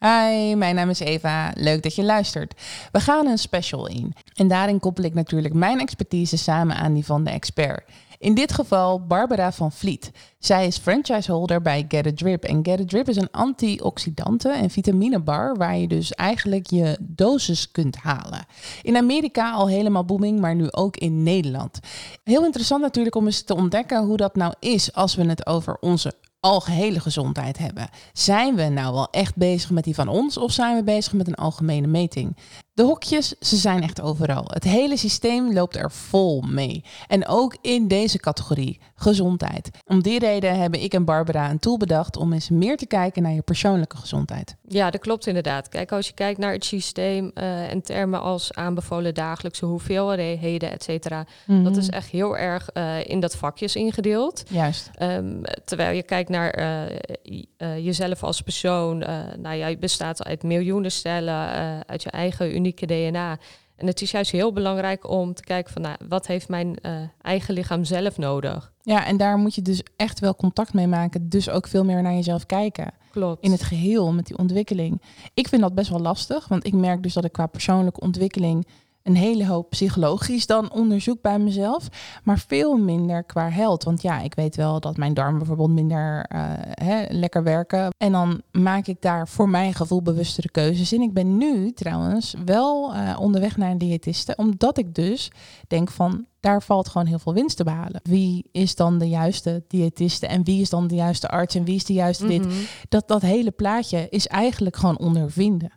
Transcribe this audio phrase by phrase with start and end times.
[0.00, 1.52] Hi, mijn naam is Eva.
[1.54, 2.54] Leuk dat je luistert.
[2.92, 4.14] We gaan een special in.
[4.34, 7.90] En daarin koppel ik natuurlijk mijn expertise samen aan die van de expert.
[8.18, 10.10] In dit geval Barbara van Vliet.
[10.38, 12.44] Zij is franchiseholder bij Get a Drip.
[12.44, 17.70] En Get a Drip is een antioxidante- en vitaminebar waar je dus eigenlijk je dosis
[17.70, 18.46] kunt halen.
[18.82, 21.78] In Amerika al helemaal booming, maar nu ook in Nederland.
[22.24, 25.76] Heel interessant natuurlijk om eens te ontdekken hoe dat nou is als we het over
[25.80, 27.88] onze algehele gezondheid hebben.
[28.12, 31.26] Zijn we nou wel echt bezig met die van ons of zijn we bezig met
[31.26, 32.36] een algemene meting?
[32.78, 34.44] De hokjes, ze zijn echt overal.
[34.48, 36.84] Het hele systeem loopt er vol mee.
[37.08, 39.70] En ook in deze categorie, gezondheid.
[39.86, 43.22] Om die reden hebben ik en Barbara een tool bedacht om eens meer te kijken
[43.22, 44.56] naar je persoonlijke gezondheid.
[44.68, 45.68] Ja, dat klopt inderdaad.
[45.68, 50.82] Kijk, als je kijkt naar het systeem uh, en termen als aanbevolen dagelijkse hoeveelheden, et
[50.82, 51.26] cetera.
[51.46, 51.78] Dat Mhm.
[51.78, 54.42] is echt heel erg uh, in dat vakjes ingedeeld.
[54.48, 54.90] Juist.
[55.02, 58.98] Um, terwijl je kijkt naar uh, jezelf als persoon.
[59.38, 61.48] nou, jij bestaat uit miljoenen cellen,
[61.86, 63.38] uit je eigen unieke DNA.
[63.76, 66.92] En het is juist heel belangrijk om te kijken van nou, wat heeft mijn uh,
[67.22, 68.72] eigen lichaam zelf nodig.
[68.82, 71.28] Ja, en daar moet je dus echt wel contact mee maken.
[71.28, 72.92] Dus ook veel meer naar jezelf kijken.
[73.10, 73.44] Klopt.
[73.44, 75.02] In het geheel met die ontwikkeling.
[75.34, 78.66] Ik vind dat best wel lastig, want ik merk dus dat ik qua persoonlijke ontwikkeling
[79.08, 81.88] een hele hoop psychologisch dan onderzoek bij mezelf,
[82.24, 83.84] maar veel minder qua health.
[83.84, 87.90] Want ja, ik weet wel dat mijn darmen bijvoorbeeld minder uh, hè, lekker werken.
[87.96, 91.02] En dan maak ik daar voor mijn gevoel bewustere keuzes in.
[91.02, 95.30] Ik ben nu trouwens wel uh, onderweg naar een diëtiste, omdat ik dus
[95.68, 98.00] denk van daar valt gewoon heel veel winst te behalen.
[98.02, 101.74] Wie is dan de juiste diëtiste en wie is dan de juiste arts en wie
[101.74, 102.32] is de juiste Mhm.
[102.32, 102.68] dit?
[102.88, 105.72] Dat, dat hele plaatje is eigenlijk gewoon ondervinden.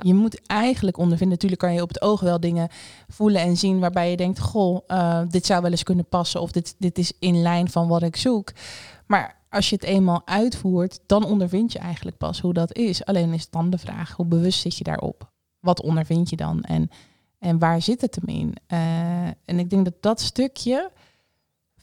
[0.00, 1.36] Je moet eigenlijk ondervinden.
[1.36, 2.68] Natuurlijk kan je op het oog wel dingen
[3.08, 6.40] voelen en zien waarbij je denkt: Goh, uh, dit zou wel eens kunnen passen.
[6.40, 8.52] Of dit, dit is in lijn van wat ik zoek.
[9.06, 13.04] Maar als je het eenmaal uitvoert, dan ondervind je eigenlijk pas hoe dat is.
[13.04, 15.30] Alleen is dan de vraag: hoe bewust zit je daarop?
[15.60, 16.62] Wat ondervind je dan?
[16.62, 16.90] En,
[17.38, 18.54] en waar zit het hem in?
[18.72, 20.90] Uh, en ik denk dat dat stukje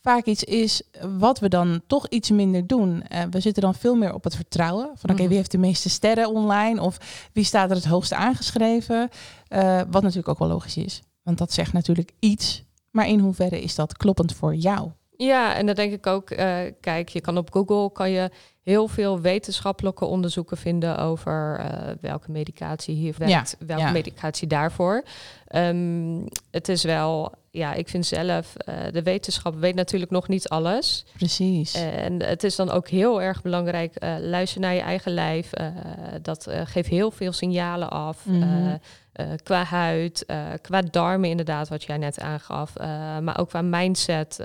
[0.02, 0.82] vaak iets is
[1.18, 3.04] wat we dan toch iets minder doen.
[3.12, 4.86] Uh, we zitten dan veel meer op het vertrouwen.
[4.86, 6.82] Van oké, okay, wie heeft de meeste sterren online?
[6.82, 9.10] Of wie staat er het hoogste aangeschreven?
[9.50, 11.02] Uh, wat natuurlijk ook wel logisch is.
[11.24, 12.64] Want dat zegt natuurlijk iets.
[12.92, 14.92] Maar in hoeverre is dat kloppend voor jou?
[15.18, 18.30] Ja, en dan denk ik ook, uh, kijk, je kan op Google kan je
[18.62, 23.92] heel veel wetenschappelijke onderzoeken vinden over uh, welke medicatie hier werkt, ja, welke ja.
[23.92, 25.04] medicatie daarvoor.
[25.56, 30.50] Um, het is wel, ja, ik vind zelf, uh, de wetenschap weet natuurlijk nog niet
[30.50, 31.06] alles.
[31.18, 31.74] Precies.
[31.74, 35.60] En het is dan ook heel erg belangrijk, uh, luister naar je eigen lijf.
[35.60, 35.68] Uh,
[36.22, 38.26] dat geeft heel veel signalen af.
[38.26, 38.78] Mhm.
[39.44, 40.26] Qua huid,
[40.62, 42.74] qua darmen inderdaad, wat jij net aangaf.
[43.22, 44.40] maar ook qua mindset.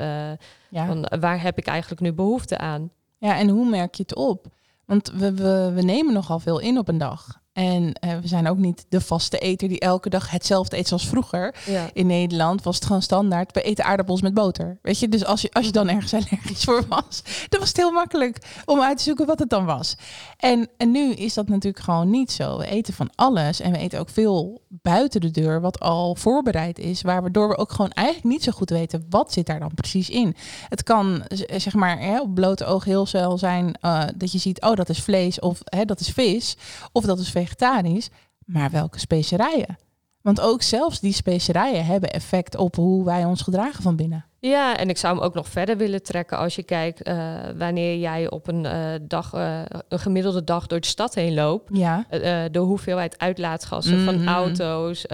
[0.70, 0.86] ja.
[0.86, 2.90] van, waar heb ik eigenlijk nu behoefte aan?
[3.18, 4.46] Ja, en hoe merk je het op?
[4.84, 7.42] Want we, we, we nemen nogal veel in op een dag.
[7.54, 11.06] En uh, we zijn ook niet de vaste eter die elke dag hetzelfde eet zoals
[11.06, 11.54] vroeger.
[11.66, 11.88] Ja.
[11.92, 13.52] In Nederland was het gewoon standaard.
[13.52, 14.78] We eten aardappels met boter.
[14.82, 17.76] Weet je, dus als je, als je dan ergens allergisch voor was, dan was het
[17.76, 19.96] heel makkelijk om uit te zoeken wat het dan was.
[20.36, 22.58] En, en nu is dat natuurlijk gewoon niet zo.
[22.58, 26.78] We eten van alles en we eten ook veel buiten de deur, wat al voorbereid
[26.78, 30.10] is, waardoor we ook gewoon eigenlijk niet zo goed weten wat zit daar dan precies
[30.10, 30.36] in.
[30.68, 31.22] Het kan
[31.56, 34.88] zeg maar hè, op blote oog heel snel zijn uh, dat je ziet, oh dat
[34.88, 36.56] is vlees of hè, dat is vis
[36.92, 38.08] of dat is vegetarisch,
[38.44, 39.78] maar welke specerijen?
[40.20, 44.24] Want ook zelfs die specerijen hebben effect op hoe wij ons gedragen van binnen.
[44.40, 47.98] Ja, en ik zou hem ook nog verder willen trekken als je kijkt uh, wanneer
[47.98, 51.76] jij op een uh, dag, uh, een gemiddelde dag door de stad heen loopt.
[51.76, 52.04] Ja.
[52.50, 54.04] de hoeveelheid uitlaatgassen Mhm.
[54.04, 55.06] van auto's,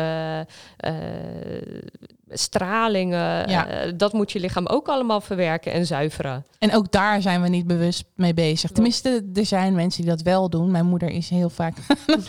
[2.32, 3.66] stralingen, Ja.
[3.96, 6.44] dat moet je lichaam ook allemaal verwerken en zuiveren.
[6.58, 8.70] En ook daar zijn we niet bewust mee bezig.
[8.70, 10.70] Tenminste, er zijn mensen die dat wel doen.
[10.70, 11.76] Mijn moeder is heel vaak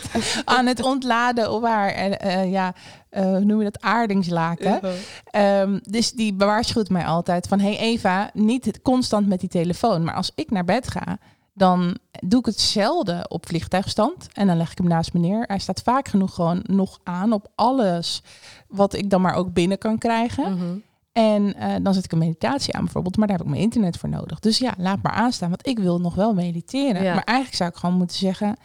[0.44, 2.74] aan het ontladen op haar, uh, ja,
[3.10, 4.80] uh, hoe noem je dat, aardingslaken.
[5.36, 10.04] Um, dus die waarschuwt mij altijd van, hey Eva, niet constant met die telefoon.
[10.04, 11.18] Maar als ik naar bed ga,
[11.52, 14.28] dan doe ik het zelden op vliegtuigstand.
[14.32, 15.44] En dan leg ik hem naast me neer.
[15.46, 18.22] Hij staat vaak genoeg gewoon nog aan op alles
[18.68, 20.52] wat ik dan maar ook binnen kan krijgen.
[20.52, 20.82] Mm -hmm.
[21.12, 23.96] En uh, dan zet ik een meditatie aan bijvoorbeeld, maar daar heb ik mijn internet
[23.96, 24.38] voor nodig.
[24.38, 27.02] Dus ja, laat maar aanstaan, want ik wil nog wel mediteren.
[27.02, 27.14] Ja.
[27.14, 28.56] Maar eigenlijk zou ik gewoon moeten zeggen,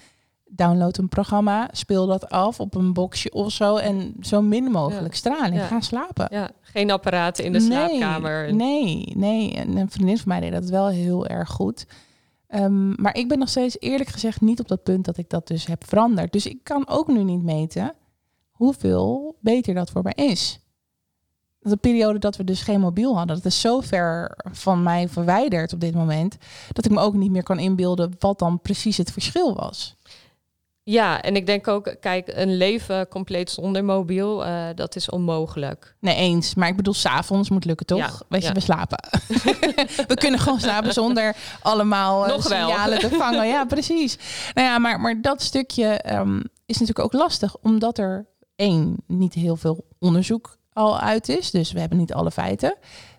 [0.46, 5.14] download een programma, speel dat af op een boxje of zo en zo min mogelijk
[5.14, 5.20] Ja.
[5.20, 5.56] straling.
[5.56, 5.66] Ja.
[5.66, 6.28] Ga slapen.
[6.30, 8.54] Ja, geen apparaten in de nee, slaapkamer.
[8.54, 9.54] Nee, nee.
[9.54, 11.86] En een vriendin van mij deed dat wel heel erg goed.
[12.56, 15.48] Um, maar ik ben nog steeds eerlijk gezegd niet op dat punt dat ik dat
[15.48, 16.32] dus heb veranderd.
[16.32, 17.94] Dus ik kan ook nu niet meten
[18.52, 20.60] hoeveel beter dat voor mij is.
[21.60, 25.74] De periode dat we dus geen mobiel hadden, dat is zo ver van mij verwijderd
[25.74, 26.38] op dit moment,
[26.72, 29.96] dat ik me ook niet meer kan inbeelden wat dan precies het verschil was.
[30.90, 35.96] Ja, en ik denk ook, kijk, een leven compleet zonder mobiel, uh, dat is onmogelijk.
[36.00, 36.56] Nee, eens.
[36.56, 37.98] Maar ik bedoel, s'avonds moet lukken, toch?
[37.98, 39.00] Ja, Weet je, we slapen.
[40.08, 43.48] we kunnen gewoon slapen zonder allemaal eh, signalen te vangen.
[43.48, 44.18] Ja, precies.
[44.54, 48.26] Nou ja, maar, maar dat stukje ehm, is natuurlijk ook lastig, omdat er
[48.56, 51.52] één, niet heel veel onderzoek al uit is.
[51.52, 52.76] Dus we hebben niet alle feiten.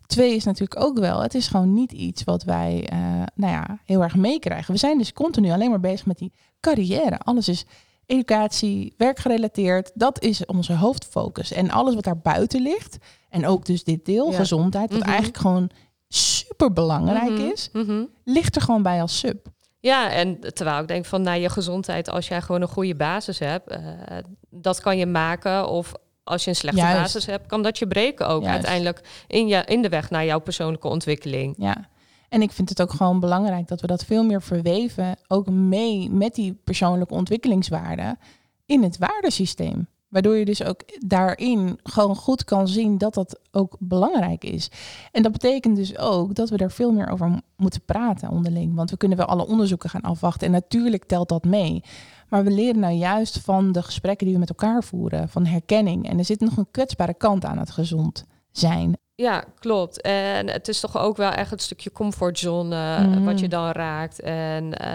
[0.06, 2.99] Twee is natuurlijk ook wel, het is gewoon niet iets wat wij eh,
[3.35, 4.73] nou ja, heel erg meekrijgen.
[4.73, 7.19] We zijn dus continu alleen maar bezig met die carrière.
[7.19, 7.64] Alles is
[8.06, 9.90] educatie, werkgerelateerd.
[9.94, 11.52] Dat is onze hoofdfocus.
[11.52, 12.96] En alles wat daar buiten ligt,
[13.31, 14.37] en ook dus dit deel, Ja.
[14.37, 15.08] gezondheid, wat Mhm.
[15.08, 15.70] eigenlijk gewoon
[16.08, 18.05] super belangrijk Mhm, is, mhm.
[18.25, 19.46] ligt er gewoon bij als sub.
[19.81, 23.38] Ja, en terwijl ik denk van naar je gezondheid, als jij gewoon een goede basis
[23.38, 23.78] hebt, eh,
[24.50, 25.69] dat kan je maken.
[25.69, 25.93] Of
[26.25, 27.00] als je een slechte Juist.
[27.00, 28.54] basis hebt, kan dat je breken ook Juist.
[28.54, 31.54] uiteindelijk in, je, in de weg naar jouw persoonlijke ontwikkeling.
[31.58, 31.88] Ja.
[32.28, 36.10] En ik vind het ook gewoon belangrijk dat we dat veel meer verweven, ook mee
[36.10, 38.19] met die persoonlijke ontwikkelingswaarden
[38.66, 39.88] in het waardesysteem.
[40.08, 44.70] Waardoor je dus ook daarin gewoon goed kan zien dat dat ook belangrijk is.
[45.12, 48.75] En dat betekent dus ook dat we er veel meer over moeten praten onderling.
[48.75, 50.46] Want we kunnen wel alle onderzoeken gaan afwachten.
[50.46, 51.82] En natuurlijk telt dat mee.
[52.28, 56.08] Maar we leren nou juist van de gesprekken die we met elkaar voeren, van herkenning.
[56.08, 58.98] En er zit nog een kwetsbare kant aan het gezond zijn.
[59.20, 60.00] Ja, klopt.
[60.00, 63.25] En het is toch ook wel echt het stukje comfortzone eh, Mhm.
[63.25, 64.20] wat je dan raakt.
[64.20, 64.91] En eh,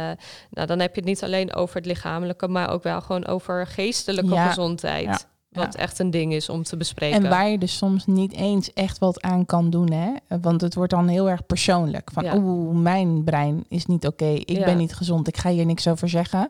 [0.50, 3.68] nou, dan heb je het niet alleen over het lichamelijke, maar ook wel gewoon over
[3.68, 5.04] geestelijke Ja, gezondheid.
[5.04, 5.80] ja, Wat ja.
[5.80, 7.24] echt een ding is om te bespreken.
[7.24, 9.92] En waar je dus soms niet eens echt wat aan kan doen.
[9.92, 10.38] Hè?
[10.42, 12.10] Want het wordt dan heel erg persoonlijk.
[12.14, 14.26] Van oeh, mijn brein is niet oké.
[14.30, 15.28] Ik ben niet gezond.
[15.28, 16.50] Ik ga hier niks over zeggen.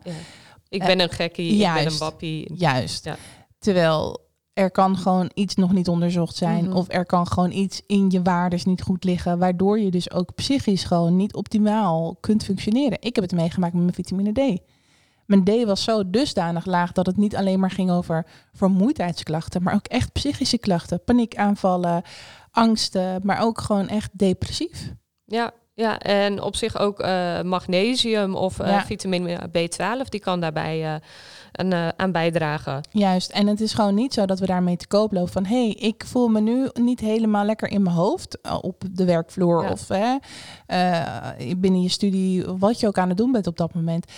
[0.68, 1.98] Ik ben een gekkie, ik ben een juist.
[1.98, 2.52] wappie.
[2.56, 3.04] Juist.
[3.04, 3.16] Ja.
[3.58, 4.23] Terwijl
[4.54, 6.64] er kan gewoon iets nog niet onderzocht zijn.
[6.64, 6.76] Mhm.
[6.76, 9.38] Of er kan gewoon iets in je waardes niet goed liggen.
[9.38, 12.98] Waardoor je dus ook psychisch gewoon niet optimaal kunt functioneren.
[13.00, 14.60] Ik heb het meegemaakt met mijn vitamine D.
[15.26, 19.74] Mijn D was zo dusdanig laag dat het niet alleen maar ging over vermoeidheidsklachten, maar
[19.74, 21.04] ook echt psychische klachten.
[21.04, 22.02] Paniekaanvallen,
[22.50, 24.92] angsten, maar ook gewoon echt depressief.
[25.24, 28.84] Ja, ja, en op zich ook eh, magnesium of Ja.
[28.84, 30.94] vitamine B12, die kan daarbij eh,
[31.52, 32.80] een, aan bijdragen.
[32.90, 33.30] Juist.
[33.30, 35.44] En het is gewoon niet zo dat we daarmee te koop lopen van...
[35.44, 39.62] hé, hey, ik voel me nu niet helemaal lekker in mijn hoofd op de werkvloer...
[39.62, 39.70] Ja.
[39.70, 40.16] of hè,
[41.56, 44.12] binnen je studie, wat je ook aan het doen bent op dat moment.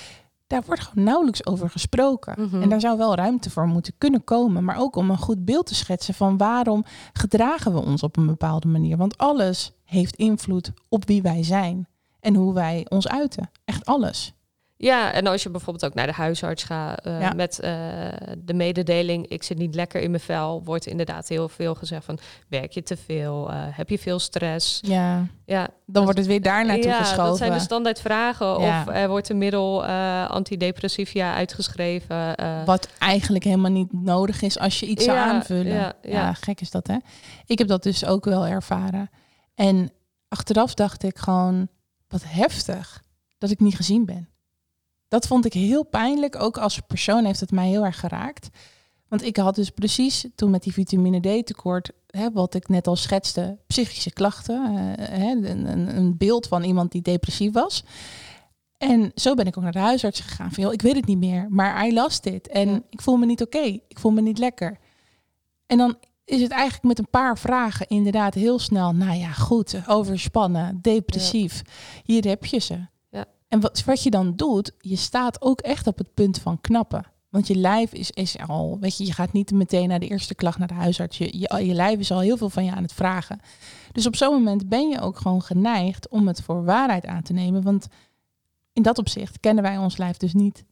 [0.47, 2.35] Daar wordt gewoon nauwelijks over gesproken.
[2.39, 2.63] Mhm.
[2.63, 4.65] En daar zou wel ruimte voor moeten kunnen komen.
[4.65, 8.27] Maar ook om een goed beeld te schetsen van waarom gedragen we ons op een
[8.27, 8.97] bepaalde manier.
[8.97, 11.89] Want alles heeft invloed op wie wij zijn
[12.21, 13.51] en hoe wij ons uiten.
[13.65, 14.31] Echt alles.
[14.79, 17.33] Ja, en als je bijvoorbeeld ook naar de huisarts gaat eh, Ja.
[17.33, 17.71] met eh,
[18.39, 22.19] de mededeling, ik zit niet lekker in mijn vel, wordt inderdaad heel veel gezegd van,
[22.49, 24.79] werk je te veel, Eh, heb je veel stress?
[24.83, 27.25] Ja, Ja, dan wordt het weer daar naartoe ja geschoven.
[27.25, 28.61] dat zijn de standaard vragen.
[28.61, 28.81] Ja.
[28.81, 29.85] Of er wordt een middel
[30.27, 32.35] antidepressiva uitgeschreven.
[32.65, 35.95] Wat eigenlijk helemaal niet nodig is als je iets zou aanvullen.
[36.03, 36.33] ja.
[36.33, 36.97] gek is dat, hè?
[37.47, 39.11] Ik heb dat dus ook wel ervaren.
[39.57, 39.91] En
[40.29, 41.69] achteraf dacht ik gewoon,
[42.09, 43.03] wat heftig
[43.39, 44.29] dat ik niet gezien ben.
[45.09, 46.37] Dat vond ik heel pijnlijk.
[46.37, 48.49] Ook als persoon heeft het mij heel erg geraakt.
[49.09, 52.87] Want ik had dus precies toen met die vitamine D tekort, hè, wat ik net
[52.87, 54.65] al schetste, psychische klachten.
[54.97, 57.85] eh, hè, een, een, beeld van iemand die depressief was.
[58.79, 60.53] En zo ben ik ook naar de huisarts gegaan.
[60.53, 62.49] Van, joh, ik weet het niet meer, maar I last dit.
[62.49, 62.81] En Ja.
[62.91, 63.63] ik voel me niet oké.
[63.89, 64.79] Ik voel me niet lekker.
[65.67, 68.93] En dan is het eigenlijk met een paar vragen inderdaad heel snel...
[68.93, 71.63] nou ja, goed, overspannen, depressief.
[72.05, 72.87] Hier heb je ze.
[73.11, 73.25] Ja.
[73.49, 77.05] En wat, wat je dan doet, je staat ook echt op het punt van knappen.
[77.29, 80.35] Want je lijf is, is al, weet je, je gaat niet meteen naar de eerste
[80.35, 81.19] klacht naar de huisarts.
[81.19, 83.41] Je, je, je lijf is al heel veel van je aan het vragen.
[83.93, 87.33] Dus op zo'n moment ben je ook gewoon geneigd om het voor waarheid aan te
[87.33, 87.63] nemen.
[87.63, 87.87] Want
[88.73, 90.65] in dat opzicht kennen wij ons lijf dus niet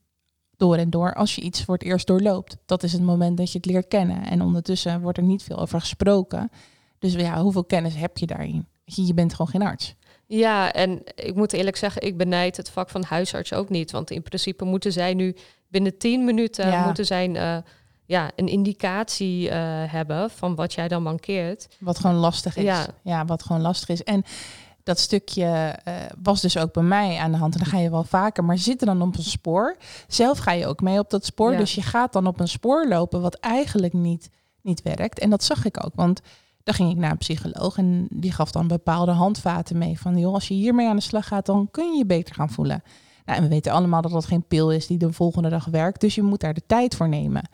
[0.57, 2.57] door en door als je iets voor het eerst doorloopt.
[2.67, 4.27] Dat is het moment dat je het leert kennen.
[4.27, 6.51] En ondertussen wordt er niet veel over gesproken.
[6.99, 8.67] Dus ja, hoeveel kennis heb je daarin?
[8.85, 9.95] Je, bent gewoon geen arts.
[10.27, 13.91] Ja, en ik moet eerlijk zeggen, ik benijd het vak van huisarts ook niet.
[13.91, 15.37] Want in principe moeten zij nu
[15.69, 16.85] binnen 10 minuten Ja.
[16.85, 17.57] moeten zij, eh,
[18.07, 21.69] ja, een indicatie eh, hebben van wat jij dan mankeert.
[21.81, 22.65] Wat gewoon lastig is.
[22.65, 23.25] Ja, Ja.
[23.25, 24.03] wat gewoon lastig is.
[24.03, 24.23] En
[24.85, 25.45] dat stukje
[25.85, 27.55] eh, was dus ook bij mij aan de hand.
[27.55, 29.77] En dan ga je wel vaker, maar zitten dan op een spoor.
[30.09, 31.53] Zelf ga je ook mee op dat spoor.
[31.53, 31.59] Ja.
[31.59, 34.31] Dus je gaat dan op een spoor lopen wat eigenlijk niet,
[34.63, 35.19] niet werkt.
[35.19, 35.95] En dat zag ik ook.
[35.95, 36.21] Want
[36.63, 39.99] dan ging ik naar een psycholoog en die gaf dan bepaalde handvaten mee.
[39.99, 42.51] Van joh, als je hiermee aan de slag gaat, dan kun je je beter gaan
[42.51, 42.83] voelen.
[43.25, 46.01] Nou, en we weten allemaal dat dat geen pil is die de volgende dag werkt.
[46.01, 47.49] Dus je moet daar de tijd voor nemen.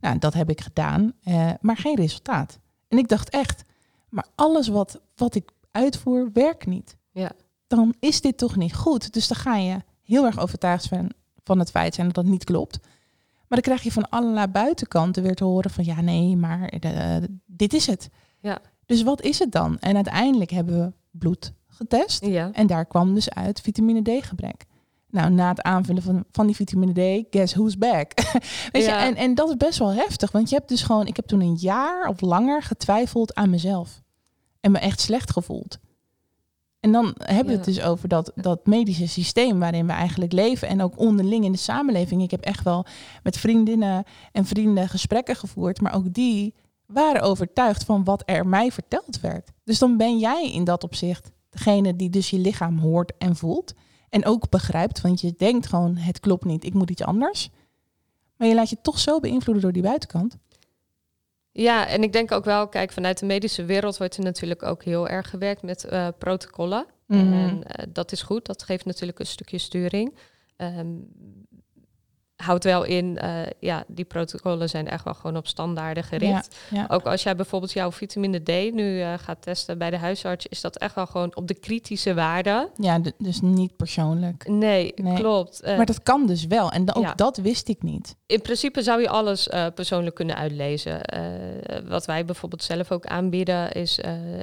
[0.00, 2.58] Nou, dat heb ik gedaan, eh, maar geen resultaat.
[2.88, 3.64] En ik dacht echt,
[4.08, 6.96] maar alles wat, wat ik uitvoer werkt niet.
[7.10, 7.30] Ja.
[7.66, 9.12] Dan is dit toch niet goed.
[9.12, 11.08] Dus dan ga je heel erg overtuigd zijn
[11.44, 12.78] van het feit zijn dat dat niet klopt.
[13.48, 16.72] Maar dan krijg je van allerlei buitenkanten weer te horen van ja, nee, maar
[17.46, 18.08] dit is het.
[18.40, 18.58] Ja.
[18.86, 19.78] Dus wat is het dan?
[19.78, 22.24] En uiteindelijk hebben we bloed getest.
[22.24, 22.50] Ja.
[22.52, 24.64] En daar kwam dus uit vitamine D gebrek.
[25.10, 28.12] Nou, na het aanvullen van, van die vitamine D, guess who's back?
[28.72, 29.04] Weet je, Ja.
[29.04, 30.32] en, en dat is best wel heftig.
[30.32, 34.02] Want je hebt dus gewoon, ik heb toen een jaar of langer getwijfeld aan mezelf.
[34.66, 35.78] En me echt slecht gevoeld.
[36.80, 40.68] En dan hebben we het dus over dat, dat medische systeem waarin we eigenlijk leven.
[40.68, 42.22] En ook onderling in de samenleving.
[42.22, 42.86] Ik heb echt wel
[43.22, 45.80] met vriendinnen en vrienden gesprekken gevoerd.
[45.80, 46.54] Maar ook die
[46.86, 49.52] waren overtuigd van wat er mij verteld werd.
[49.64, 53.74] Dus dan ben jij in dat opzicht degene die dus je lichaam hoort en voelt.
[54.08, 57.50] En ook begrijpt, want je denkt gewoon, het klopt niet, ik moet iets anders.
[58.36, 60.36] Maar je laat je toch zo beïnvloeden door die buitenkant.
[61.58, 64.84] Ja, en ik denk ook wel, kijk, vanuit de medische wereld wordt er natuurlijk ook
[64.84, 66.86] heel erg gewerkt met eh, protocollen.
[67.06, 67.32] Mhm.
[67.32, 70.14] En eh, dat is goed, dat geeft natuurlijk een stukje sturing.
[70.56, 70.86] Ehm,
[72.46, 76.56] houdt wel in, eh, ja, die protocollen zijn echt wel gewoon op standaarden gericht.
[76.70, 76.86] Ja, ja.
[76.88, 80.60] Ook als jij bijvoorbeeld jouw vitamine D nu eh, gaat testen bij de huisarts, is
[80.60, 82.68] dat echt wel gewoon op de kritische waarde.
[82.76, 84.48] ja, dus niet persoonlijk.
[84.48, 85.14] Nee, Nee.
[85.14, 85.60] klopt.
[85.60, 86.70] Eh, Maar dat kan dus wel.
[86.70, 87.14] En ook ja.
[87.14, 88.16] dat wist ik niet.
[88.26, 91.00] in principe zou je alles persoonlijk kunnen uitlezen.
[91.88, 94.00] Wat wij bijvoorbeeld zelf ook aanbieden is,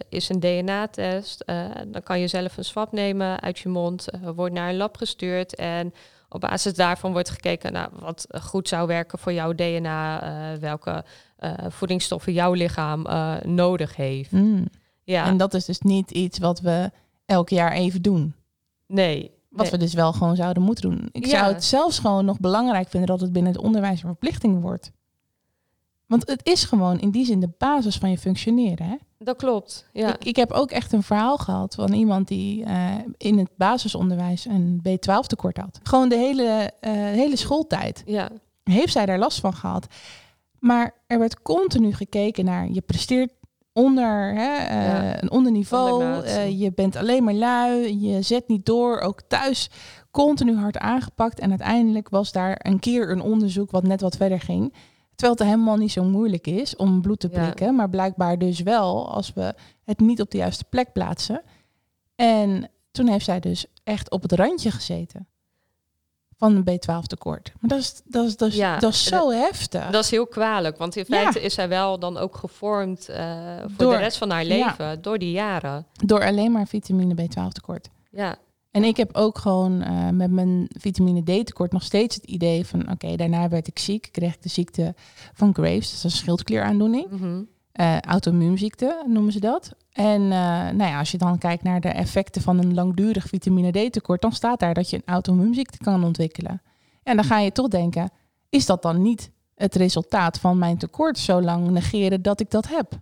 [0.09, 1.43] is een DNA-test.
[1.87, 4.05] Dan kan je zelf een swab nemen uit je mond,
[4.35, 5.93] wordt naar een lab gestuurd en
[6.33, 11.03] op basis daarvan wordt gekeken naar wat goed zou werken voor jouw DNA, eh, welke
[11.37, 14.31] eh, voedingsstoffen jouw lichaam eh, nodig heeft.
[14.31, 14.65] Mm.
[15.03, 16.91] Ja, En dat is dus niet iets wat we
[17.25, 18.35] elk jaar even doen.
[18.87, 19.31] nee.
[19.49, 19.71] Wat nee.
[19.71, 21.09] we dus wel gewoon zouden moeten doen.
[21.11, 21.37] Ik Ja.
[21.39, 24.91] zou het zelfs gewoon nog belangrijk vinden dat het binnen het onderwijs een verplichting wordt.
[26.07, 28.87] Want het is gewoon in die zin de basis van je functioneren.
[28.87, 28.95] Hè?
[29.17, 29.89] Dat klopt.
[29.93, 30.13] Ja.
[30.13, 34.45] Ik, ik heb ook echt een verhaal gehad van iemand die eh, in het basisonderwijs
[34.45, 35.79] een B12 tekort had.
[35.83, 38.29] Gewoon de hele, eh, hele schooltijd ja.
[38.63, 39.87] heeft zij daar last van gehad.
[40.59, 43.31] Maar er werd continu gekeken naar je presteert
[43.73, 45.21] onder hè, eh, Ja.
[45.21, 46.27] een onderniveau.
[46.47, 47.99] Je bent alleen maar lui.
[47.99, 48.99] Je zet niet door.
[48.99, 49.69] Ook thuis
[50.11, 51.39] continu hard aangepakt.
[51.39, 54.73] En uiteindelijk was daar een keer een onderzoek wat net wat verder ging.
[55.15, 57.41] Terwijl het helemaal niet zo moeilijk is om bloed te Ja.
[57.41, 57.75] prikken.
[57.75, 59.53] Maar blijkbaar dus wel als we
[59.83, 61.41] het niet op de juiste plek plaatsen.
[62.15, 65.27] En toen heeft zij dus echt op het randje gezeten
[66.37, 67.51] van een B12 tekort.
[67.59, 69.89] Maar dat is, dat is, dat is, Ja, dat is zo heftig.
[69.89, 71.17] Dat is heel kwalijk, want in Ja.
[71.21, 74.65] feite is zij wel dan ook gevormd eh, voor Door- de rest van haar ja.
[74.65, 75.85] leven, door die jaren.
[76.05, 77.89] Door alleen maar vitamine B12 tekort.
[78.11, 78.35] Ja,
[78.73, 82.65] En ik heb ook gewoon eh, met mijn vitamine D tekort nog steeds het idee
[82.65, 82.91] van...
[82.91, 84.09] oké, daarna werd ik ziek.
[84.11, 84.95] Kreeg ik de ziekte
[85.33, 85.89] van Graves.
[85.89, 87.09] Dat is een schildklieraandoening.
[87.09, 87.41] mhm.
[87.71, 89.75] Eh auto-immuunziekte noemen ze dat.
[89.91, 90.29] En eh,
[90.69, 94.21] nou ja, als je dan kijkt naar de effecten van een langdurig vitamine D tekort...
[94.21, 96.61] dan staat daar dat je een auto-immuunziekte kan ontwikkelen.
[97.03, 98.09] En dan ga je toch denken...
[98.49, 102.67] is dat dan niet het resultaat van mijn tekort zo lang negeren dat ik dat
[102.67, 102.99] heb?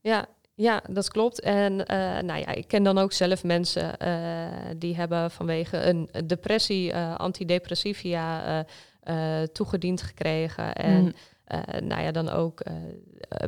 [0.00, 1.40] ja, ja, dat klopt.
[1.40, 4.46] En eh, nou ja, ik ken dan ook zelf mensen eh,
[4.76, 10.74] die hebben vanwege een depressie antidepressiva eh, eh, toegediend gekregen.
[10.74, 11.88] En Mm.
[11.88, 12.62] nou ja, dan ook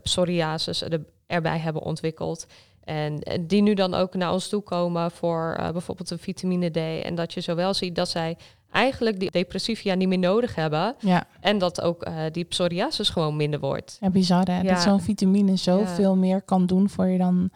[0.02, 2.46] psoriasis er, erbij hebben ontwikkeld.
[2.84, 7.04] En die nu dan ook naar ons toe komen voor bijvoorbeeld een vitamine D.
[7.04, 8.36] En dat je zowel ziet dat zij
[8.76, 10.94] eigenlijk die depressivia niet meer nodig hebben.
[10.98, 13.96] Ja, En dat ook eh, die psoriasis gewoon minder wordt.
[14.00, 14.60] ja bizar hè?
[14.60, 14.72] Ja.
[14.72, 17.50] Dat zo'n vitamine zoveel meer kan doen voor je dan,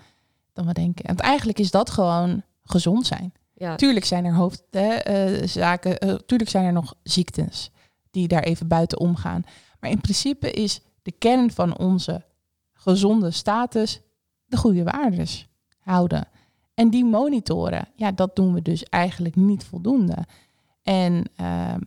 [0.53, 1.07] dan we denken.
[1.07, 3.33] Want eigenlijk is dat gewoon gezond zijn.
[3.55, 7.71] Ja, Tuurlijk zijn er hoofdzaken, eh, tuurlijk zijn er nog ziektes
[8.11, 9.43] die daar even buiten omgaan.
[9.81, 12.25] Maar in principe is de kern van onze
[12.73, 14.00] gezonde status
[14.47, 15.49] de goede waardes
[15.81, 16.29] houden.
[16.75, 20.17] En die monitoren, ja, dat doen we dus eigenlijk niet voldoende.
[20.90, 21.80] En ehm,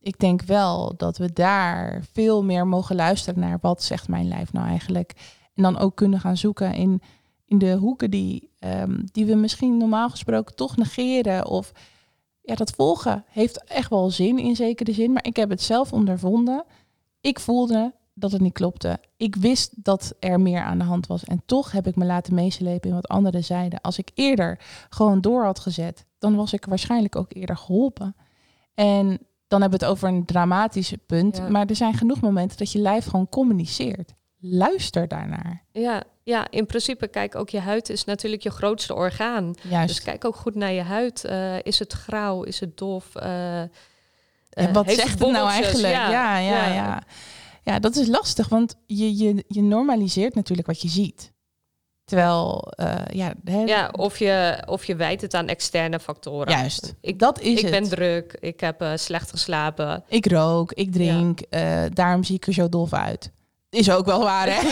[0.00, 4.52] ik denk wel dat we daar veel meer mogen luisteren naar wat zegt mijn lijf
[4.52, 5.12] nou eigenlijk.
[5.54, 7.02] En dan ook kunnen gaan zoeken in,
[7.46, 11.46] in de hoeken die, ehm, die we misschien normaal gesproken toch negeren.
[11.46, 11.72] Of
[12.42, 15.12] ja, dat volgen heeft echt wel zin in zekere zin.
[15.12, 16.64] Maar ik heb het zelf ondervonden.
[17.20, 18.98] Ik voelde dat het niet klopte.
[19.16, 21.24] Ik wist dat er meer aan de hand was.
[21.24, 23.80] En toch heb ik me laten meeslepen in wat anderen zeiden.
[23.80, 28.14] Als ik eerder gewoon door had gezet, dan was ik waarschijnlijk ook eerder geholpen.
[28.80, 29.18] En
[29.48, 31.36] dan hebben we het over een dramatisch punt.
[31.36, 31.48] Ja.
[31.48, 34.12] Maar er zijn genoeg momenten dat je lijf gewoon communiceert.
[34.38, 35.64] Luister daarnaar.
[35.72, 39.54] ja, ja, in principe, kijk, ook je huid is natuurlijk je grootste orgaan.
[39.68, 39.88] Juist.
[39.88, 41.24] Dus kijk ook goed naar je huid.
[41.24, 42.42] Eh, is het grauw?
[42.42, 43.14] Is het dof?
[43.14, 43.70] Eh, En
[44.50, 45.94] eh, wat heeft zegt het nou eigenlijk?
[45.94, 47.02] Ja, ja, ja,
[47.64, 47.78] ja.
[47.78, 51.32] dat is lastig, want je, je, je normaliseert natuurlijk wat je ziet.
[52.10, 56.52] Terwijl, uh, ja, hè, ja of, je, of je wijt het aan externe factoren.
[56.52, 57.70] Juist, ik, dat is ik het.
[57.70, 60.04] ben druk, ik heb uh, slecht geslapen.
[60.08, 61.84] Ik rook, ik drink, ja.
[61.84, 63.30] uh, daarom zie ik er zo dof uit.
[63.70, 64.60] Is ook wel waar, hè?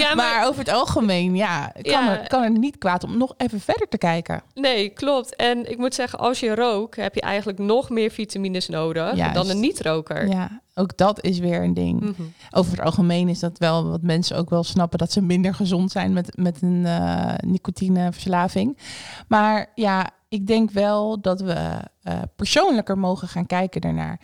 [0.00, 0.16] ja, maar...
[0.16, 0.46] maar...
[0.46, 2.20] over het algemeen, ja, kan, ja.
[2.20, 4.42] Er, kan er niet kwaad om nog even verder te kijken.
[4.54, 5.36] Nee, klopt.
[5.36, 9.34] En ik moet zeggen, als je rookt, heb je eigenlijk nog meer vitamines nodig Juist.
[9.34, 10.28] dan een niet-roker.
[10.28, 12.00] Ja, ook dat is weer een ding.
[12.00, 12.32] Mm -hmm.
[12.50, 15.90] Over het algemeen is dat wel wat mensen ook wel snappen dat ze minder gezond
[15.90, 18.78] zijn met, met een uh, nicotineverslaving.
[19.28, 21.54] Maar ja, ik denk wel dat we
[22.02, 24.20] uh, persoonlijker mogen gaan kijken daarnaar.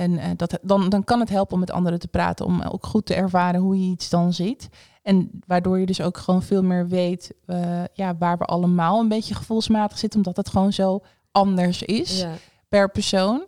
[0.00, 2.86] En uh, dat, dan, dan kan het helpen om met anderen te praten, om ook
[2.86, 4.68] goed te ervaren hoe je iets dan ziet.
[5.02, 9.08] En waardoor je dus ook gewoon veel meer weet uh, ja, waar we allemaal een
[9.08, 11.02] beetje gevoelsmatig zitten, omdat het gewoon zo
[11.32, 12.32] anders is ja.
[12.68, 13.44] per persoon.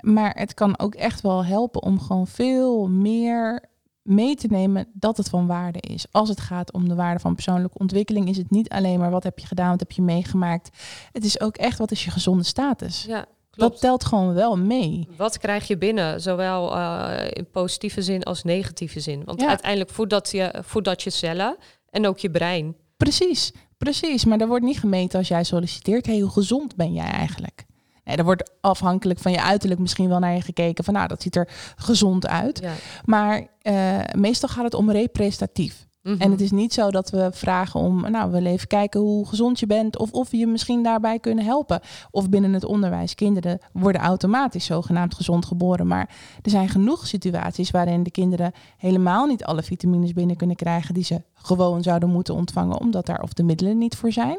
[0.00, 3.64] Maar het kan ook echt wel helpen om gewoon veel meer
[4.02, 6.06] mee te nemen dat het van waarde is.
[6.10, 9.22] Als het gaat om de waarde van persoonlijke ontwikkeling, is het niet alleen maar wat
[9.22, 10.78] heb je gedaan, wat heb je meegemaakt.
[11.12, 13.04] Het is ook echt wat is je gezonde status.
[13.04, 13.72] Ja, Klopt.
[13.72, 15.08] Dat telt gewoon wel mee.
[15.16, 19.24] Wat krijg je binnen, zowel uh, in positieve zin als negatieve zin?
[19.24, 19.48] Want ja.
[19.48, 21.56] uiteindelijk voedt dat, je, voedt dat je cellen
[21.90, 22.76] en ook je brein.
[22.96, 24.24] Precies, precies.
[24.24, 26.06] Maar er wordt niet gemeten als jij solliciteert.
[26.06, 27.64] Hey, hoe gezond ben jij eigenlijk?
[28.04, 30.84] Nee, er wordt afhankelijk van je uiterlijk misschien wel naar je gekeken.
[30.84, 32.58] Van nou, dat ziet er gezond uit.
[32.62, 32.72] Ja.
[33.04, 35.85] Maar uh, meestal gaat het om representatief.
[36.06, 36.20] -hmm.
[36.20, 39.28] En het is niet zo dat we vragen om, nou, we willen even kijken hoe
[39.28, 41.80] gezond je bent of of we je misschien daarbij kunnen helpen.
[42.10, 45.86] Of binnen het onderwijs, kinderen worden automatisch zogenaamd gezond geboren.
[45.86, 46.08] Maar
[46.42, 51.04] er zijn genoeg situaties waarin de kinderen helemaal niet alle vitamines binnen kunnen krijgen die
[51.04, 54.38] ze gewoon zouden moeten ontvangen, omdat daar of de middelen niet voor zijn.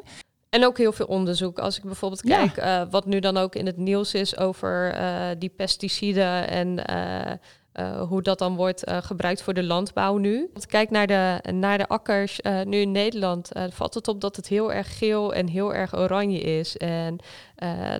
[0.49, 1.59] En ook heel veel onderzoek.
[1.59, 2.81] Als ik bijvoorbeeld kijk ja.
[2.81, 7.31] uh, wat nu dan ook in het nieuws is over uh, die pesticiden en uh,
[7.79, 10.49] uh, hoe dat dan wordt uh, gebruikt voor de landbouw nu.
[10.53, 13.51] Want kijk naar de, naar de akkers uh, nu in Nederland.
[13.69, 16.77] valt het op dat het heel erg geel en heel erg oranje is.
[16.77, 17.17] En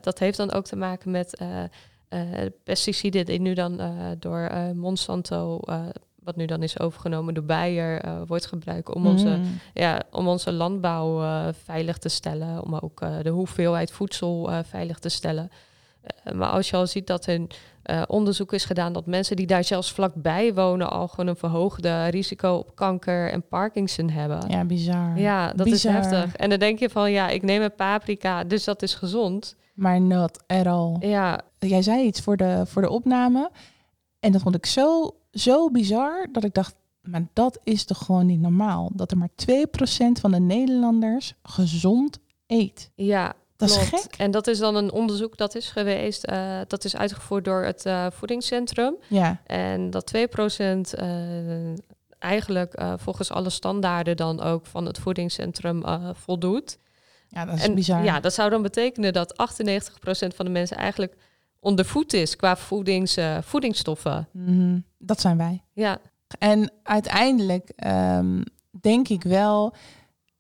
[0.02, 1.42] dat heeft dan ook te maken met
[2.64, 3.82] pesticiden die nu dan
[4.20, 5.60] door Monsanto
[6.24, 9.60] wat nu dan is overgenomen door Bayer, wordt gebruikt om, onze, mm.
[9.74, 11.22] ja, om onze landbouw
[11.64, 15.52] veilig te stellen, om ook de hoeveelheid voedsel veilig te stellen.
[16.34, 17.26] maar als je al ziet dat
[17.88, 22.08] een onderzoek is gedaan dat mensen die daar zelfs vlakbij wonen al gewoon een verhoogde
[22.08, 24.50] risico op kanker en Parkinson hebben.
[24.50, 25.20] Ja, bizar.
[25.20, 26.00] Ja, dat bizar.
[26.00, 26.36] is heftig.
[26.36, 29.56] En dan denk je van ja, ik neem een paprika, dus dat is gezond.
[29.74, 30.96] Maar not at all.
[31.00, 31.42] Ja.
[31.60, 33.52] Jij zei iets voor de, voor de opname
[34.20, 38.26] en dat vond ik zo zo bizar dat ik dacht, maar dat is toch gewoon
[38.26, 38.92] niet normaal?
[38.94, 42.92] Dat er maar 2% van de Nederlanders gezond eet.
[42.96, 44.16] Ja, dat is gek.
[44.18, 46.30] En dat is dan een onderzoek dat is geweest.
[46.30, 48.96] Uh, dat is uitgevoerd door het uh, voedingscentrum.
[49.08, 49.42] Ja.
[49.46, 51.74] En dat 2% uh,
[52.20, 56.78] eigenlijk volgens alle standaarden dan ook van het voedingscentrum voldoet.
[57.30, 58.04] Ja, dat is en, bizar.
[58.04, 59.36] Ja, dat zou dan betekenen dat 98%
[60.36, 61.16] van de mensen eigenlijk
[61.60, 64.28] ondervoed is qua voedings, voedingsstoffen.
[64.32, 65.64] Mm, dat zijn wij.
[65.74, 66.00] Ja.
[66.40, 68.44] En uiteindelijk um,
[68.82, 69.74] denk ik wel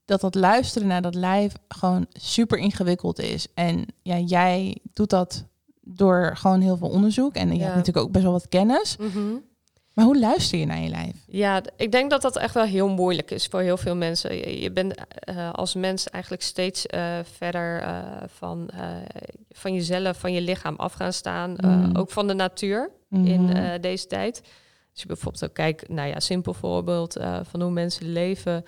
[0.08, 3.48] dat dat luisteren naar dat lijf gewoon super ingewikkeld is.
[3.54, 5.46] En ja, jij doet dat
[5.82, 7.36] door gewoon heel veel onderzoek.
[7.36, 7.63] En je ja.
[7.63, 8.98] hebt natuurlijk ook best wel wat kennis.
[8.98, 9.43] Mm -hmm.
[9.93, 11.15] Maar hoe luister je naar je lijf?
[11.28, 14.36] Ja, ik denk dat dat echt wel heel moeilijk is voor heel veel mensen.
[14.36, 14.93] Je, je bent
[15.30, 18.70] uh, als mens eigenlijk steeds uh, verder uh, van,
[19.50, 21.56] van jezelf, van je lichaam af gaan staan.
[21.58, 21.96] Mm.
[21.96, 23.26] Ook van de natuur mm.
[23.26, 24.41] in deze tijd.
[24.91, 28.63] Als je bijvoorbeeld ook kijkt, nou ja, simpel voorbeeld van hoe mensen leven.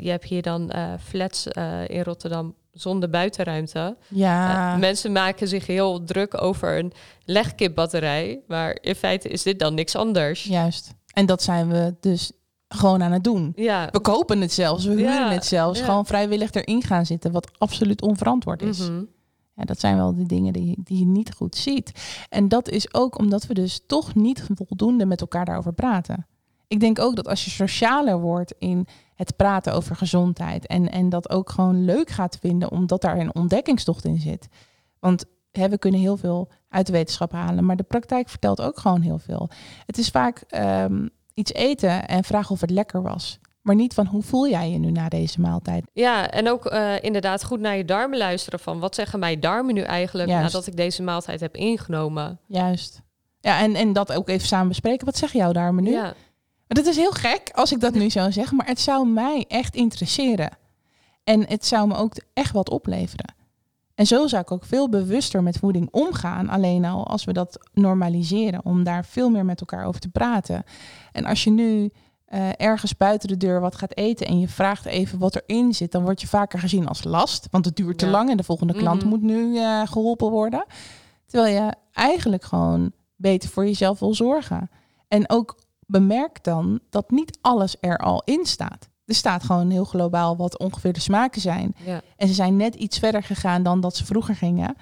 [0.00, 1.46] Je hebt hier dan flats
[1.86, 3.96] in Rotterdam zonder buitenruimte.
[4.08, 4.76] Ja.
[4.76, 6.92] Mensen maken zich heel druk over een
[7.24, 10.44] legkipbatterij, maar in feite is dit dan niks anders.
[10.44, 10.94] Juist.
[11.12, 12.32] En dat zijn we dus
[12.68, 13.52] gewoon aan het doen.
[13.56, 13.88] Ja.
[13.90, 15.30] We kopen het zelfs, we huren Ja.
[15.30, 15.78] het zelfs.
[15.78, 15.84] Ja.
[15.84, 18.78] Gewoon vrijwillig erin gaan zitten, wat absoluut onverantwoord is.
[18.78, 19.02] Mhm.
[19.54, 21.92] Ja, dat zijn wel de dingen die, die je niet goed ziet.
[22.28, 26.26] En dat is ook omdat we dus toch niet voldoende met elkaar daarover praten.
[26.68, 31.08] Ik denk ook dat als je socialer wordt in het praten over gezondheid en, en
[31.08, 34.48] dat ook gewoon leuk gaat vinden, omdat daar een ontdekkingstocht in zit.
[34.98, 38.78] Want hè, we kunnen heel veel uit de wetenschap halen, maar de praktijk vertelt ook
[38.78, 39.50] gewoon heel veel.
[39.86, 43.38] Het is vaak ehm, iets eten en vragen of het lekker was.
[43.66, 45.84] Maar niet van hoe voel jij je nu na deze maaltijd?
[45.92, 49.74] Ja, en ook eh, inderdaad goed naar je darmen luisteren van wat zeggen mijn darmen
[49.74, 50.52] nu eigenlijk Juist.
[50.52, 52.38] nadat ik deze maaltijd heb ingenomen.
[52.46, 53.02] Juist.
[53.40, 55.06] Ja, en, en dat ook even samen bespreken.
[55.06, 55.90] Wat zeggen jouw darmen nu?
[55.90, 56.14] Ja,
[56.66, 59.74] dat is heel gek als ik dat nu zo zeg, maar het zou mij echt
[59.74, 60.50] interesseren.
[61.24, 63.34] En het zou me ook echt wat opleveren.
[63.94, 66.48] En zo zou ik ook veel bewuster met voeding omgaan.
[66.48, 70.64] Alleen al als we dat normaliseren, om daar veel meer met elkaar over te praten.
[71.12, 71.90] En als je nu
[72.26, 75.92] eh, ergens buiten de deur wat gaat eten en je vraagt even wat erin zit,
[75.92, 77.48] dan word je vaker gezien als last.
[77.50, 78.10] Want het duurt te Ja.
[78.10, 79.08] lang en de volgende klant Mhm.
[79.08, 80.64] moet nu eh, geholpen worden.
[81.26, 84.70] Terwijl je eigenlijk gewoon beter voor jezelf wil zorgen.
[85.08, 88.88] En ook bemerk dan dat niet alles er al in staat.
[89.04, 91.74] Er staat gewoon heel globaal wat ongeveer de smaken zijn.
[91.84, 92.00] Ja.
[92.16, 94.76] En ze zijn net iets verder gegaan dan dat ze vroeger gingen.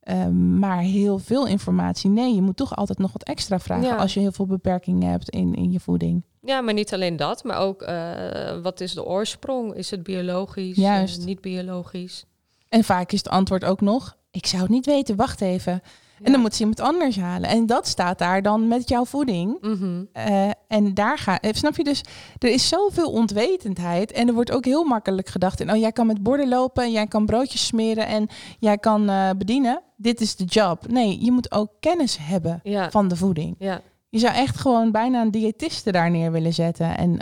[0.00, 2.10] Ehm, maar heel veel informatie.
[2.10, 3.96] Nee, je moet toch altijd nog wat extra vragen Ja.
[3.96, 6.22] als je heel veel beperkingen hebt in, in je voeding.
[6.42, 9.74] ja, maar niet alleen dat, maar ook eh, wat is de oorsprong?
[9.74, 10.76] Is het biologisch?
[10.76, 11.24] Juist.
[11.24, 12.24] niet biologisch?
[12.68, 15.82] En vaak is het antwoord ook nog: ik zou het niet weten, wacht even.
[16.20, 16.32] En Ja.
[16.32, 17.48] dan moet ze iemand anders halen.
[17.50, 19.58] En dat staat daar dan met jouw voeding.
[19.60, 20.04] Mhm.
[20.12, 22.00] Eh, en daar ga eh, snap je dus,
[22.38, 24.12] er is zoveel onwetendheid.
[24.12, 27.06] En er wordt ook heel makkelijk gedacht in, oh jij kan met borden lopen, jij
[27.06, 28.28] kan broodjes smeren en
[28.58, 29.82] jij kan eh, bedienen.
[29.96, 30.88] Dit is de job.
[30.88, 32.90] Nee, je moet ook kennis hebben Ja.
[32.90, 33.54] van de voeding.
[33.58, 33.80] Ja.
[34.08, 37.18] Je zou echt gewoon bijna een diëtiste daar neer willen zetten en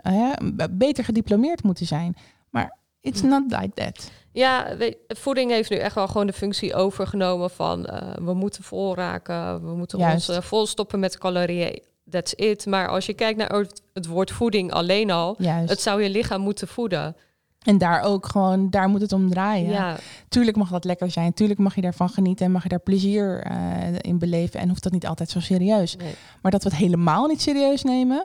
[0.70, 2.16] beter gediplomeerd moeten zijn.
[2.50, 3.28] Maar it's Hm.
[3.28, 4.10] not like that.
[4.38, 8.62] Ja, weet- voeding heeft nu echt wel gewoon de functie overgenomen van eh, we moeten
[8.62, 10.28] vol raken, we moeten Juist.
[10.28, 11.82] ons eh, volstoppen met calorieën.
[12.10, 12.66] That's it.
[12.66, 15.70] Maar als je kijkt naar het, woord voeding alleen al, Juist.
[15.70, 17.16] het zou je lichaam moeten voeden.
[17.58, 19.70] En daar ook gewoon, daar moet het om draaien.
[19.70, 19.96] Ja,
[20.28, 21.32] Tuurlijk mag dat lekker zijn.
[21.34, 23.56] Tuurlijk mag je daarvan genieten en mag je daar plezier eh,
[24.00, 24.60] in beleven.
[24.60, 25.96] En hoeft dat niet altijd zo serieus.
[25.96, 26.14] nee.
[26.42, 28.24] Maar dat we het helemaal niet serieus nemen.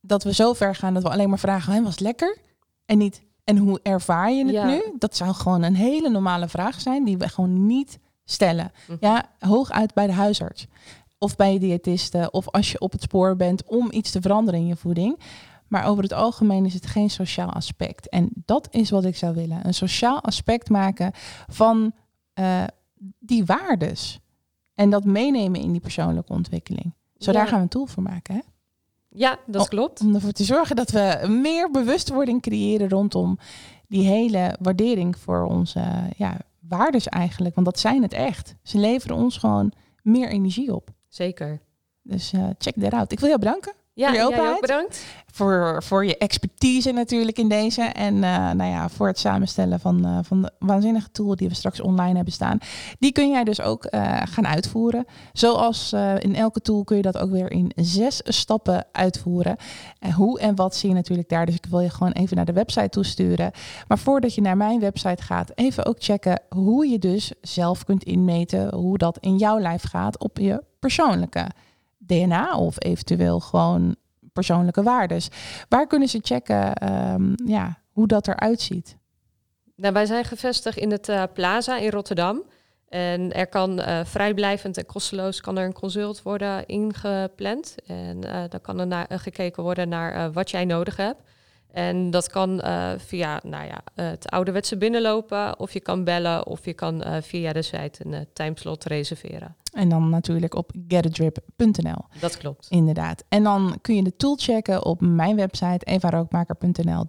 [0.00, 2.38] Dat we zo ver gaan dat we alleen maar vragen, "Hè, was het lekker?
[2.86, 4.66] En niet, en hoe ervaar je het Ja.
[4.66, 4.82] nu?
[4.98, 8.72] Dat zou gewoon een hele normale vraag zijn die we gewoon niet stellen.
[8.88, 8.96] Mhm.
[9.00, 10.66] Ja, hooguit bij de huisarts.
[11.18, 12.28] Of bij je diëtiste.
[12.30, 15.18] Of als je op het spoor bent om iets te veranderen in je voeding.
[15.68, 18.08] Maar over het algemeen is het geen sociaal aspect.
[18.08, 19.66] En dat is wat ik zou willen.
[19.66, 21.10] Een sociaal aspect maken
[21.48, 21.92] van
[22.34, 22.62] eh,
[23.18, 24.20] die waardes.
[24.74, 26.94] En dat meenemen in die persoonlijke ontwikkeling.
[27.16, 27.36] Zo Ja.
[27.38, 28.34] daar gaan we een tool voor maken.
[28.34, 28.40] Hè?
[29.16, 30.00] Ja dat klopt.
[30.00, 33.38] Om ervoor te zorgen dat we meer bewustwording creëren rondom
[33.88, 35.82] die hele waardering voor onze
[36.16, 36.36] ja,
[36.68, 37.54] waardes eigenlijk.
[37.54, 38.54] Want dat zijn het echt.
[38.62, 40.90] Ze leveren ons gewoon meer energie op.
[41.08, 41.60] Zeker.
[42.02, 43.12] Dus eh, check that out.
[43.12, 44.54] Ik wil jou bedanken Ja, Voor je openheid?
[44.54, 45.04] ook bedankt.
[45.32, 47.82] voor, voor je expertise natuurlijk in deze.
[47.82, 51.54] En eh, nou ja, voor het samenstellen van, eh, van de waanzinnige tool die we
[51.54, 52.58] straks online hebben staan.
[52.98, 55.04] Die kun jij dus ook eh, gaan uitvoeren.
[55.32, 59.56] Zoals in elke tool kun je dat ook weer in zes stappen uitvoeren.
[59.98, 61.46] En hoe en wat zie je natuurlijk daar.
[61.46, 63.50] Dus ik wil je gewoon even naar de website toesturen.
[63.88, 68.04] Maar voordat je naar mijn website gaat, even ook checken hoe je dus zelf kunt
[68.04, 71.46] inmeten hoe dat in jouw lijf gaat op je persoonlijke
[72.06, 73.96] DNA of eventueel gewoon
[74.32, 75.28] persoonlijke waardes.
[75.68, 78.96] Waar kunnen ze checken ehm, ja, hoe dat eruit ziet?
[79.76, 82.42] Nou, wij zijn gevestigd in het eh, Plaza in Rotterdam.
[82.88, 87.74] En er kan eh, vrijblijvend en kosteloos kan er een consult worden ingepland.
[87.86, 91.20] En eh, dan kan er naar, gekeken worden naar wat jij nodig hebt.
[91.76, 96.46] En dat kan eh, via nou ja, eh, het ouderwetse binnenlopen, of je kan bellen,
[96.46, 99.56] of je kan eh, via de site een eh, timeslot reserveren.
[99.72, 102.04] En dan natuurlijk op getadrip.nl.
[102.20, 102.66] Dat klopt.
[102.70, 103.24] Inderdaad.
[103.28, 107.04] En dan kun je de tool checken op mijn website evarookmaker.nl.